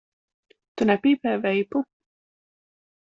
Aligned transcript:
Tu 0.81 0.87
nepīpē 0.91 1.33
veipu? 1.43 1.83